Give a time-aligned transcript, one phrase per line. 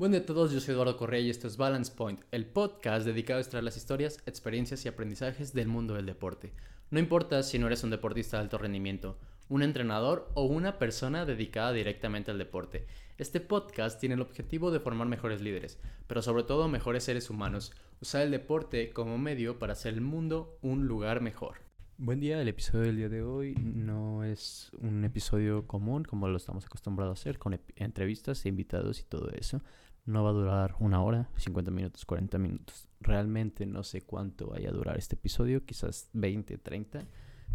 [0.00, 3.04] Buen día a todos, yo soy Eduardo Correa y esto es Balance Point, el podcast
[3.04, 6.54] dedicado a extraer las historias, experiencias y aprendizajes del mundo del deporte.
[6.90, 9.18] No importa si no eres un deportista de alto rendimiento,
[9.50, 12.86] un entrenador o una persona dedicada directamente al deporte.
[13.18, 17.70] Este podcast tiene el objetivo de formar mejores líderes, pero sobre todo mejores seres humanos,
[18.00, 21.56] usar el deporte como medio para hacer el mundo un lugar mejor.
[22.02, 26.38] Buen día, el episodio del día de hoy no es un episodio común como lo
[26.38, 29.60] estamos acostumbrados a hacer, con entrevistas e invitados y todo eso
[30.06, 32.88] no va a durar una hora, 50 minutos, 40 minutos.
[33.00, 37.04] Realmente no sé cuánto vaya a durar este episodio, quizás 20, 30,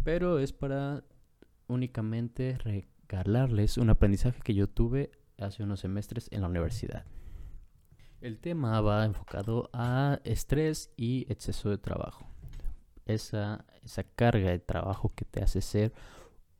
[0.04, 1.02] pero es para
[1.66, 7.04] únicamente regalarles un aprendizaje que yo tuve hace unos semestres en la universidad.
[8.20, 12.35] El tema va enfocado a estrés y exceso de trabajo.
[13.06, 15.92] Esa, esa carga de trabajo que te hace ser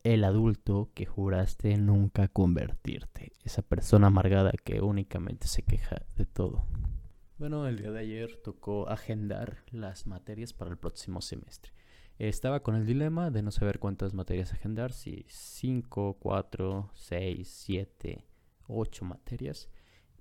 [0.03, 6.65] el adulto que juraste nunca convertirte, esa persona amargada que únicamente se queja de todo.
[7.37, 11.71] Bueno, el día de ayer tocó agendar las materias para el próximo semestre.
[12.19, 18.25] Estaba con el dilema de no saber cuántas materias agendar, si 5, 4, 6, 7,
[18.67, 19.69] 8 materias,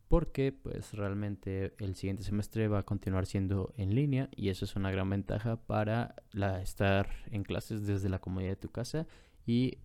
[0.09, 4.77] porque pues realmente el siguiente semestre va a continuar siendo en línea y eso es
[4.77, 6.15] una gran ventaja para
[6.63, 9.07] estar en clases desde la comodidad de tu casa
[9.45, 9.79] y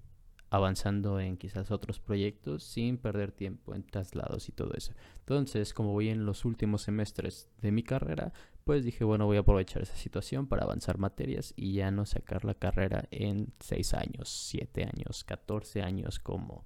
[0.52, 4.92] avanzando en quizás otros proyectos sin perder tiempo en traslados y todo eso.
[5.20, 8.34] Entonces, como voy en los últimos semestres de mi carrera,
[8.66, 12.44] pues dije, bueno, voy a aprovechar esa situación para avanzar materias y ya no sacar
[12.44, 16.66] la carrera en 6 años, 7 años, 14 años como...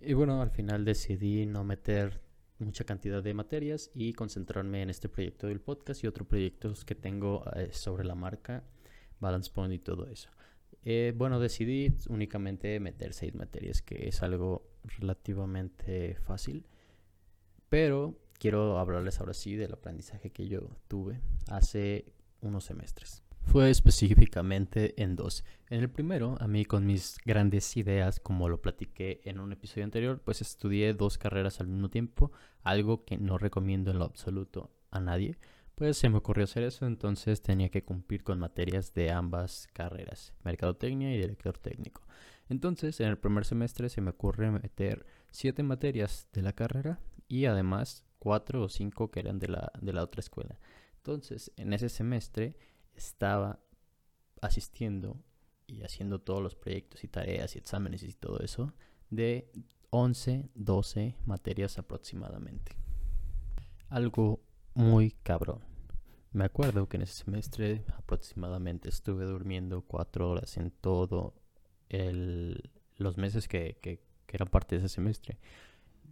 [0.00, 2.27] Y bueno, al final decidí no meter
[2.58, 6.94] mucha cantidad de materias y concentrarme en este proyecto del podcast y otros proyectos que
[6.94, 8.64] tengo eh, sobre la marca
[9.20, 10.30] Balance Point y todo eso.
[10.84, 16.66] Eh, bueno, decidí únicamente meter seis materias, que es algo relativamente fácil.
[17.68, 23.22] Pero quiero hablarles ahora sí del aprendizaje que yo tuve hace unos semestres.
[23.50, 25.44] Fue específicamente en dos.
[25.70, 29.84] En el primero, a mí con mis grandes ideas, como lo platiqué en un episodio
[29.84, 32.30] anterior, pues estudié dos carreras al mismo tiempo,
[32.62, 35.38] algo que no recomiendo en lo absoluto a nadie
[35.78, 40.34] pues se me ocurrió hacer eso, entonces tenía que cumplir con materias de ambas carreras,
[40.42, 42.02] mercadotecnia y director técnico.
[42.48, 46.98] Entonces, en el primer semestre se me ocurre meter siete materias de la carrera
[47.28, 50.58] y además cuatro o cinco que eran de la, de la otra escuela.
[50.96, 52.56] Entonces, en ese semestre
[52.98, 53.60] estaba
[54.40, 55.16] asistiendo
[55.66, 58.72] y haciendo todos los proyectos y tareas y exámenes y todo eso
[59.10, 59.50] de
[59.90, 62.76] 11, 12 materias aproximadamente.
[63.88, 64.40] Algo
[64.74, 65.60] muy cabrón.
[66.32, 71.34] Me acuerdo que en ese semestre aproximadamente estuve durmiendo cuatro horas en todo
[71.88, 75.38] el, los meses que, que, eran parte de ese semestre.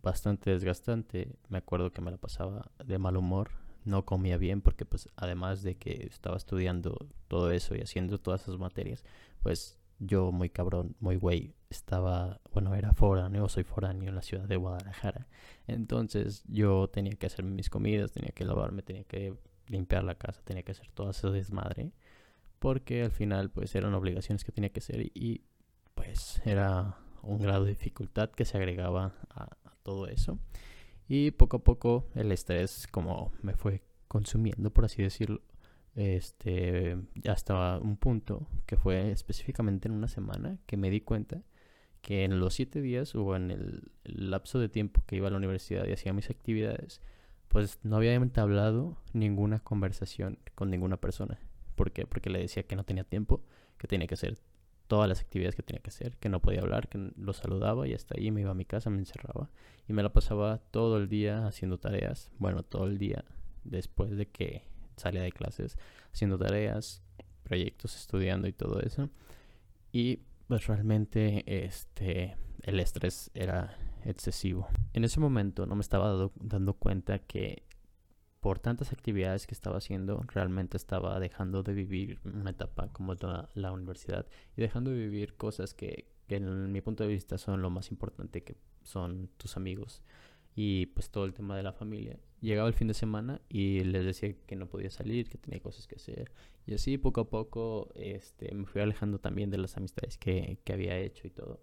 [0.02, 1.36] Bastante desgastante.
[1.48, 3.50] Me acuerdo que me la pasaba de mal humor.
[3.86, 8.42] No comía bien porque pues además de que estaba estudiando todo eso y haciendo todas
[8.42, 9.04] esas materias,
[9.42, 14.44] pues yo muy cabrón, muy güey, estaba, bueno, era foráneo, soy foráneo en la ciudad
[14.44, 15.26] de Guadalajara.
[15.66, 19.34] Entonces yo tenía que hacer mis comidas, tenía que lavarme, tenía que
[19.68, 21.92] limpiar la casa, tenía que hacer todo ese desmadre.
[22.58, 25.42] Porque al final pues eran obligaciones que tenía que hacer y,
[25.94, 30.38] pues era un grado de dificultad que se agregaba a, a todo eso.
[31.08, 35.42] Y poco a poco el estrés como me fue consumiendo, por así decirlo,
[35.94, 41.42] este, ya estaba un punto que fue específicamente en una semana que me di cuenta
[42.02, 45.38] que en los siete días o en el, lapso de tiempo que iba a la
[45.38, 47.00] universidad y hacía mis actividades,
[47.48, 51.40] pues no había entablado ninguna conversación con ninguna persona.
[51.74, 52.06] ¿Por qué?
[52.06, 53.42] Porque le decía que no tenía tiempo,
[53.78, 54.38] que tenía que hacer
[54.86, 57.94] todas las actividades que tenía que hacer, que no podía hablar, que lo saludaba y
[57.94, 59.50] hasta ahí me iba a mi casa, me encerraba
[59.88, 63.24] y me la pasaba todo el día haciendo tareas, bueno, todo el día
[63.64, 64.62] después de que
[64.96, 65.76] salía de clases,
[66.12, 67.02] haciendo tareas,
[67.42, 69.10] proyectos, estudiando y todo eso.
[69.92, 74.68] Y pues realmente este, el estrés era excesivo.
[74.92, 77.65] En ese momento no me estaba dando cuenta que
[78.40, 83.50] por tantas actividades que estaba haciendo, realmente estaba dejando de vivir una etapa como la,
[83.54, 87.70] la universidad y dejando de vivir cosas que, en mi punto de vista son lo
[87.70, 90.02] más importante que son tus amigos
[90.56, 94.04] y pues todo el tema de la familia llegaba el fin de semana y les
[94.04, 96.32] decía que no podía salir, que tenía cosas que hacer.
[96.66, 100.72] Y así poco a poco este, me fui alejando también de las amistades que, que
[100.72, 101.60] había hecho y todo.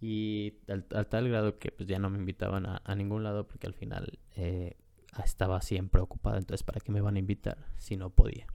[0.00, 3.66] Y al, tal grado que pues ya no me invitaban a, a ningún lado porque
[3.66, 4.76] al final eh,
[5.24, 6.38] estaba siempre ocupada.
[6.38, 8.46] Entonces, ¿para qué me van a invitar si no podía?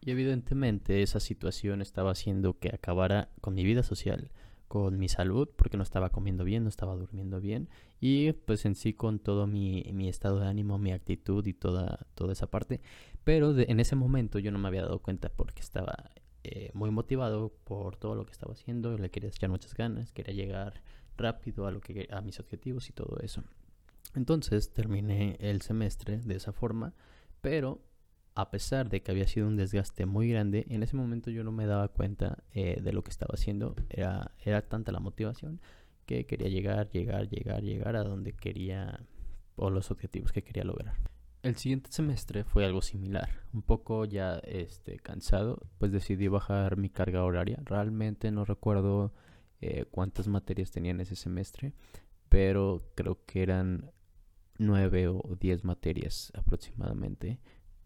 [0.00, 4.32] Y evidentemente esa situación estaba haciendo que acabara con mi vida social,
[4.66, 7.68] con mi salud porque no estaba comiendo bien, no estaba durmiendo bien
[8.00, 12.06] y pues en sí con todo mi, mi estado de ánimo, mi actitud y toda,
[12.14, 12.80] toda esa parte.
[13.22, 16.10] Pero en ese momento yo no me había dado cuenta porque estaba
[16.42, 20.34] eh, muy motivado por todo lo que estaba haciendo, le quería echar muchas ganas, quería
[20.34, 20.82] llegar
[21.16, 23.44] rápido a, lo que, a mis objetivos y todo eso.
[24.14, 26.94] Entonces terminé el semestre de esa forma,
[27.40, 27.80] pero
[28.34, 31.52] a pesar de que había sido un desgaste muy grande, en ese momento yo no
[31.52, 33.74] me daba cuenta eh, de lo que estaba haciendo.
[33.88, 34.32] Era,
[34.68, 35.60] tanta la motivación
[36.06, 39.06] que quería llegar, llegar, llegar, llegar a donde quería
[39.56, 40.94] o los objetivos que quería lograr.
[41.42, 46.88] El siguiente semestre fue algo similar, un poco ya este, cansado, pues decidí bajar mi
[46.88, 47.60] carga horaria.
[47.64, 49.12] Realmente no recuerdo
[49.60, 51.74] eh, cuántas materias tenía en ese semestre,
[52.28, 53.90] pero creo que eran
[54.58, 57.38] nueve o diez materias aproximadamente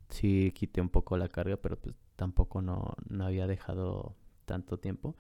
[0.09, 5.17] sí quité un poco la carga, pero pues tampoco no, no había dejado tanto tiempo.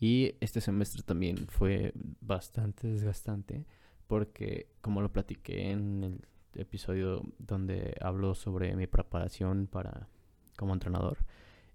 [0.00, 3.64] Y este semestre también fue bastante desgastante
[4.06, 6.20] porque como lo platiqué en el
[6.54, 10.08] episodio donde hablo sobre mi preparación para
[10.56, 11.18] como entrenador,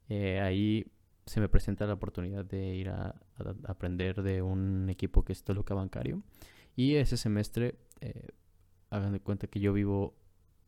[0.10, 0.86] eh, ahí
[1.26, 3.16] se me presenta la oportunidad de ir a,
[3.66, 6.22] aprender de un equipo que es Toluca Bancario.
[6.76, 8.30] Y ese semestre, eh,
[8.94, 10.16] hagan de cuenta que yo vivo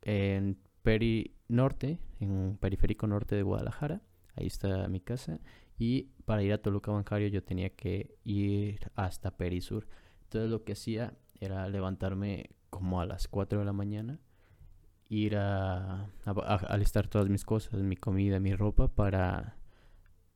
[0.02, 4.02] en Peri Norte, en un periférico norte de Guadalajara.
[4.34, 5.40] Ahí está mi casa.
[5.78, 9.86] Y para ir a Toluca Bancario yo tenía que ir hasta Perisur.
[10.24, 14.18] Entonces lo que hacía era levantarme como a las 4 de la mañana,
[15.08, 16.10] ir a,
[16.68, 19.56] alistar todas mis cosas, mi comida, mi ropa para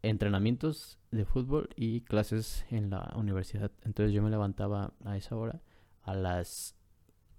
[0.02, 3.72] entrenamientos de fútbol y clases en la universidad.
[3.82, 5.60] Entonces yo me levantaba a esa hora,
[6.02, 6.76] a las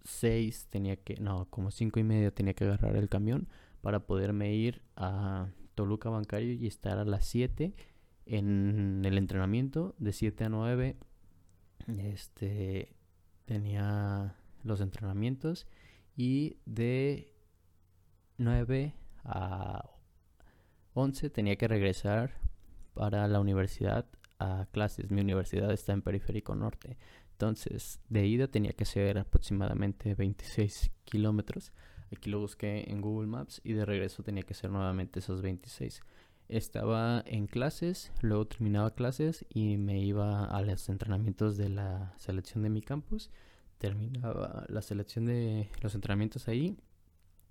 [0.04, 3.48] 6 tenía que, no, como cinco y media tenía que agarrar el camión
[3.82, 7.74] para poderme ir a Toluca Bancario y estar a las 7
[8.26, 10.98] en el entrenamiento de 7 a 9.
[11.98, 12.96] Este
[13.46, 15.68] tenía los entrenamientos
[16.16, 17.34] y de
[18.38, 18.94] 9
[19.24, 19.90] a
[20.94, 22.34] 11 tenía que regresar
[22.94, 24.06] para la universidad
[24.40, 25.12] a clases.
[25.12, 26.98] Mi universidad está en Periférico Norte.
[27.42, 31.74] Entonces, de ida tenía que ser aproximadamente 26 kilómetros.
[32.16, 36.02] Aquí lo busqué en Google Maps y de regreso tenía que ser nuevamente esos 26.
[36.50, 42.62] Estaba en clases, luego terminaba clases y me iba a los entrenamientos de la selección
[42.62, 43.32] de mi campus.
[43.80, 46.78] Terminaba la selección de los entrenamientos ahí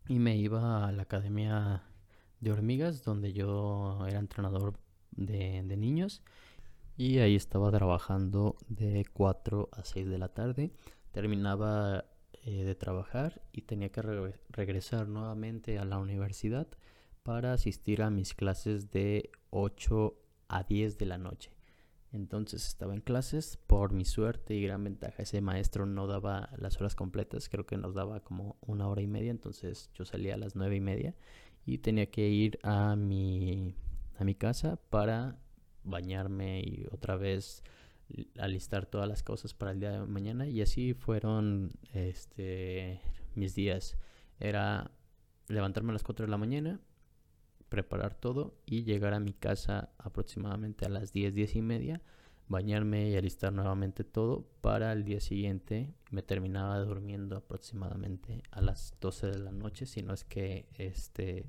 [0.07, 1.83] y me iba a la academia
[2.39, 4.75] de hormigas donde yo era entrenador
[5.11, 6.23] de, de niños
[6.97, 10.73] y ahí estaba trabajando de 4 a 6 de la tarde.
[11.13, 12.05] Terminaba
[12.45, 14.03] eh, de trabajar y tenía que
[14.49, 16.69] regresar nuevamente a la universidad
[17.23, 20.15] para asistir a mis clases de 8
[20.49, 21.53] a 10 de la noche.
[22.13, 26.81] Entonces estaba en clases, por mi suerte y gran ventaja, ese maestro no daba las
[26.81, 30.39] horas completas, creo que nos daba como una hora y media, entonces yo salía a
[30.39, 31.15] las nueve y media
[31.65, 33.77] y tenía que ir a mi,
[34.19, 35.39] a mi casa para
[35.85, 37.63] bañarme y otra vez
[38.39, 40.47] alistar todas las cosas para el día de mañana.
[40.47, 43.01] Y así fueron este
[43.35, 43.97] mis días.
[44.39, 44.91] Era
[45.49, 46.81] levantarme a las 4 de la mañana
[47.69, 52.03] preparar todo y llegar a mi casa aproximadamente a las 10 10 y media
[52.51, 55.95] bañarme y alistar nuevamente todo para el día siguiente.
[56.11, 61.49] Me terminaba durmiendo aproximadamente a las 12 de la noche si no es que este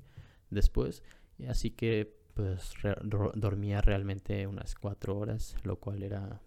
[0.50, 1.02] después.
[1.48, 2.72] Así que pues
[3.34, 6.40] dormía realmente unas cuatro horas, lo cual era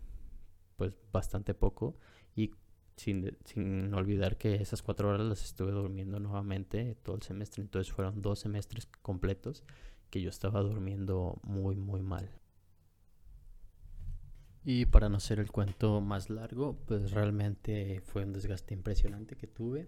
[0.78, 1.98] pues bastante poco
[2.36, 2.52] y
[2.98, 7.94] sin, sin olvidar que esas cuatro horas las estuve durmiendo nuevamente todo el semestre, entonces
[7.94, 9.64] fueron dos semestres completos
[10.10, 12.30] que yo estaba durmiendo muy muy mal.
[14.64, 19.46] Y para no ser el cuento más largo, pues realmente fue un desgaste impresionante que
[19.46, 19.88] tuve.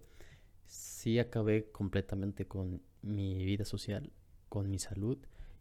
[0.68, 4.12] Sí acabé completamente con mi vida social,
[4.50, 5.18] con mi salud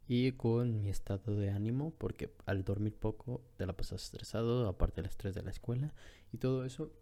[0.08, 5.00] y con mi estado de ánimo, porque al dormir poco te la pasas estresado, aparte
[5.02, 5.92] del estrés de la escuela
[6.32, 6.92] y todo eso.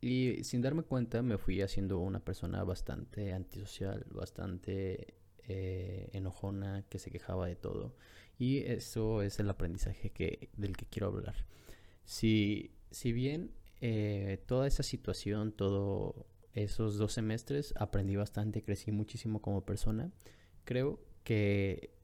[0.00, 5.14] Y sin darme cuenta me fui haciendo una persona bastante antisocial, bastante
[5.48, 7.96] eh, enojona, que se quejaba de todo.
[8.38, 11.34] Y eso es el aprendizaje que, del que quiero hablar.
[12.04, 13.50] Si, si bien
[13.80, 16.14] eh, toda esa situación, todos
[16.52, 20.12] esos dos semestres, aprendí bastante, crecí muchísimo como persona,
[20.64, 21.95] creo que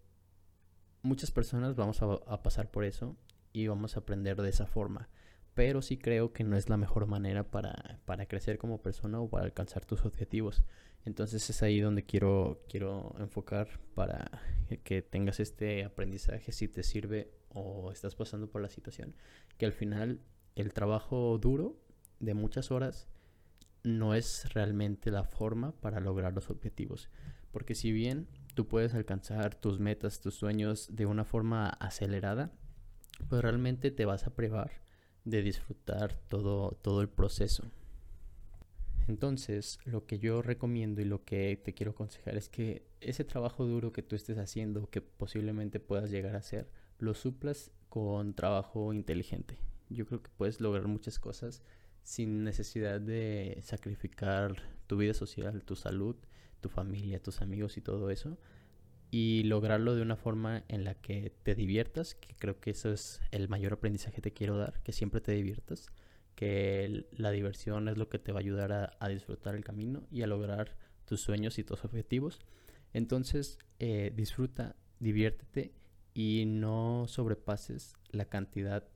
[1.02, 3.16] muchas personas vamos a, pasar por eso
[3.52, 5.08] y vamos a aprender de esa forma.
[5.54, 9.28] pero sí creo que no es la mejor manera para, para crecer como persona o
[9.28, 10.64] para alcanzar tus objetivos.
[11.04, 14.30] Entonces es ahí donde quiero, quiero enfocar para
[14.84, 19.14] que tengas este aprendizaje si te sirve o estás pasando por la situación.
[19.58, 20.20] Que al final
[20.54, 21.76] el trabajo duro
[22.20, 23.08] de muchas horas
[23.82, 27.10] no es realmente la forma para lograr los objetivos.
[27.50, 32.52] Porque si bien tú puedes alcanzar tus metas, tus sueños de una forma acelerada,
[33.28, 34.82] pues realmente te vas a privar
[35.24, 37.64] de disfrutar todo, todo el proceso.
[39.08, 43.64] Entonces, lo que yo recomiendo y lo que te quiero aconsejar es que ese trabajo
[43.64, 48.92] duro que tú estés haciendo, que posiblemente puedas llegar a hacer, lo suplas con trabajo
[48.92, 49.58] inteligente.
[49.90, 51.62] Yo creo que puedes lograr muchas cosas
[52.02, 54.56] sin necesidad de sacrificar
[54.86, 56.16] tu vida social, tu salud,
[56.62, 58.38] tu familia, tus amigos y todo eso.
[59.10, 63.20] Y lograrlo de una forma en la que te diviertas, que creo que eso es
[63.30, 65.92] el mayor aprendizaje que te quiero dar, que siempre te diviertas
[66.34, 70.22] que la diversión es lo que te va a ayudar a, disfrutar el camino y
[70.22, 72.40] a lograr tus sueños y tus objetivos.
[72.92, 75.72] Entonces, eh, disfruta, diviértete
[76.14, 78.88] y no sobrepases la cantidad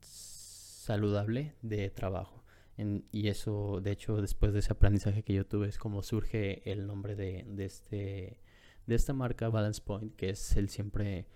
[0.00, 2.41] saludable de trabajo.
[2.76, 6.86] Y eso, de hecho, después de ese aprendizaje que yo tuve, es como surge el
[6.86, 8.38] nombre de, de, este,
[8.86, 11.26] de esta marca Balance Point, que es el siempre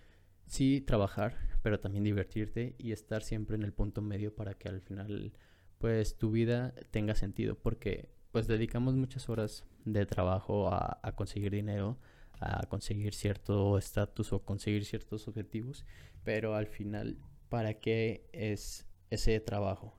[0.46, 4.80] sí trabajar, pero también divertirte y estar siempre en el punto medio para que al
[4.80, 5.32] final
[5.78, 11.98] pues tu vida tenga sentido, porque pues dedicamos muchas horas de trabajo a, conseguir dinero,
[12.40, 15.84] a conseguir cierto estatus o conseguir ciertos objetivos,
[16.24, 19.98] pero al final, ¿para qué es ese trabajo?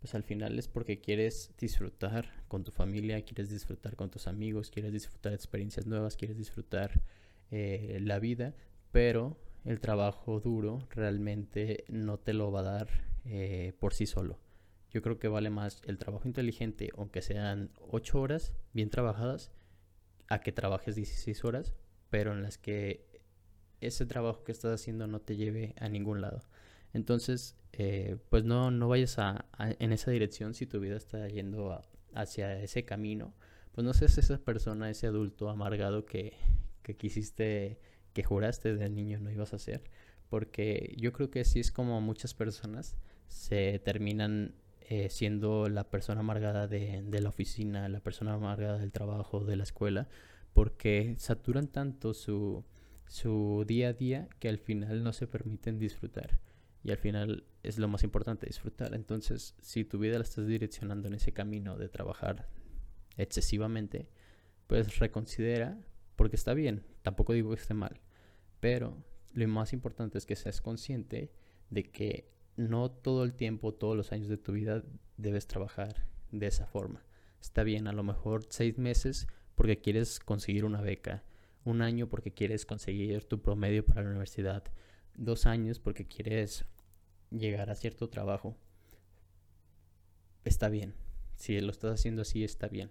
[0.00, 4.70] Pues al final es porque quieres disfrutar con tu familia, quieres disfrutar con tus amigos,
[4.70, 7.02] quieres disfrutar experiencias nuevas, quieres disfrutar
[7.50, 8.54] eh, la vida,
[8.92, 12.88] pero el trabajo duro realmente no te lo va a dar
[13.24, 14.38] eh, por sí solo.
[14.90, 19.52] Yo creo que vale más el trabajo inteligente, aunque sean 8 horas bien trabajadas,
[20.28, 21.74] a que trabajes 16 horas,
[22.10, 23.22] pero en las que
[23.80, 26.42] ese trabajo que estás haciendo no te lleve a ningún lado.
[26.92, 31.80] Entonces, eh, pues no, no vayas a, en esa dirección si tu vida está yendo
[32.14, 33.34] hacia ese camino.
[33.72, 36.34] Pues no seas esa persona, ese adulto amargado que,
[36.82, 37.78] que quisiste
[38.12, 39.84] que juraste de niño no ibas a hacer,
[40.28, 42.96] porque yo creo que así es como muchas personas
[43.28, 49.44] se terminan eh, siendo la persona amargada de, la oficina, la persona amargada del trabajo,
[49.44, 50.08] de la escuela,
[50.54, 52.64] porque saturan tanto su,
[53.06, 56.38] su día a día que al final no se permiten disfrutar.
[56.88, 58.94] Y al final es lo más importante, disfrutar.
[58.94, 62.48] Entonces, si tu vida la estás direccionando en ese camino de trabajar
[63.18, 64.08] excesivamente,
[64.66, 65.78] pues reconsidera
[66.16, 68.00] porque está bien, tampoco digo que esté mal,
[68.58, 68.96] pero
[69.34, 71.30] lo más importante es que seas consciente
[71.68, 74.82] de que no todo el tiempo, todos los años de tu vida
[75.18, 77.04] debes trabajar de esa forma.
[77.38, 79.26] Está bien, a lo mejor seis meses
[79.56, 81.22] porque quieres conseguir una beca,
[81.64, 84.64] un año porque quieres conseguir tu promedio para la universidad,
[85.16, 86.64] dos años porque quieres
[87.30, 88.56] llegar a cierto trabajo.
[90.44, 90.94] Está bien,
[91.36, 92.90] si lo estás haciendo así está bien,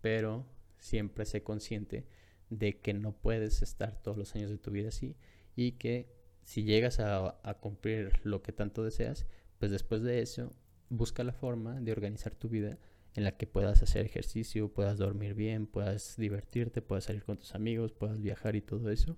[0.00, 0.46] pero
[0.78, 2.06] siempre sé consciente
[2.50, 5.16] de que no puedes estar todos los años de tu vida así
[5.56, 6.14] y que
[6.44, 9.26] si llegas a, cumplir lo que tanto deseas,
[9.58, 10.52] pues después de eso
[10.88, 12.78] busca la forma de organizar tu vida
[13.14, 17.54] en la que puedas hacer ejercicio, puedas dormir bien, puedas divertirte, puedas salir con tus
[17.54, 19.16] amigos, puedas viajar y todo eso.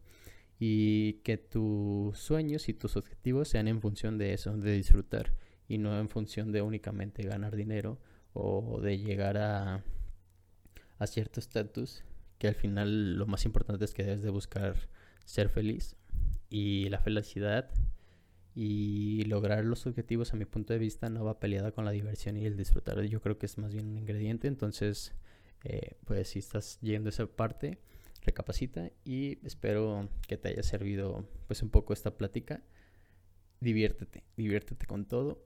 [0.59, 5.35] Y que tus sueños y tus objetivos sean en función de eso, de disfrutar
[5.69, 8.01] y no en función de únicamente ganar dinero
[8.33, 9.85] o de llegar a,
[10.99, 12.03] a cierto estatus
[12.39, 14.77] que al final lo más importante es que debes de buscar
[15.25, 15.97] ser feliz
[16.51, 17.71] y la felicidad
[18.55, 22.37] y lograr los objetivos a mi punto de vista no va peleada con la diversión
[22.37, 23.01] y el disfrutar.
[23.03, 25.13] Yo creo que es más bien un ingrediente, entonces
[25.65, 27.79] eh, pues si estás yendo a esa parte,
[28.23, 32.63] recapacita y espero que te haya servido pues un poco esta plática.
[33.61, 35.45] Diviértete, diviértete con todo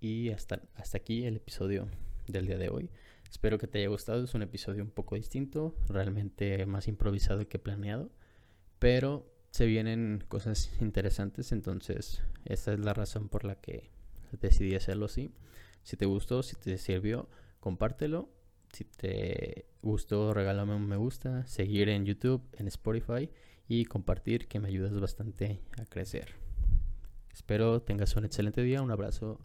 [0.00, 1.88] y hasta, hasta aquí el episodio
[2.26, 2.90] del día de hoy.
[3.30, 4.24] Espero que te haya gustado.
[4.24, 8.10] Es un episodio un poco distinto, realmente más improvisado que planeado,
[8.78, 13.90] pero se vienen cosas interesantes, entonces esa es la razón por la que
[14.40, 15.30] decidí hacerlo así.
[15.82, 17.28] Si te gustó, si te sirvió,
[17.60, 18.28] compártelo.
[18.74, 23.30] Si te gustó, regálame un me gusta, seguir en YouTube, en Spotify
[23.68, 26.34] y compartir que me ayudas bastante a crecer.
[27.32, 29.38] Espero tengas un excelente día, un abrazo